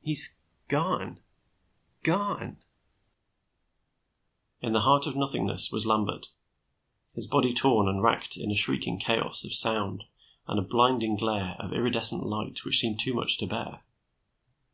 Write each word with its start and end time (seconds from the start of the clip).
"He's 0.00 0.34
gone 0.68 1.20
gone" 2.02 2.56
In 4.62 4.72
the 4.72 4.80
heart 4.80 5.06
of 5.06 5.14
nothingness 5.16 5.70
was 5.70 5.84
Lambert, 5.84 6.28
his 7.14 7.26
body 7.26 7.52
torn 7.52 7.86
and 7.86 8.02
racked 8.02 8.38
in 8.38 8.50
a 8.50 8.54
shrieking 8.54 8.98
chaos 8.98 9.44
of 9.44 9.52
sound 9.52 10.04
and 10.48 10.58
a 10.58 10.62
blinding 10.62 11.14
glare 11.14 11.56
of 11.58 11.74
iridescent 11.74 12.24
light 12.24 12.64
which 12.64 12.78
seemed 12.78 13.00
too 13.00 13.12
much 13.12 13.36
to 13.36 13.46
bear. 13.46 13.84